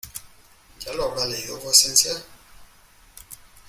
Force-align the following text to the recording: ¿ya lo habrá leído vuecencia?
¿ya 0.79 0.93
lo 0.95 1.11
habrá 1.11 1.25
leído 1.27 1.59
vuecencia? 1.59 2.11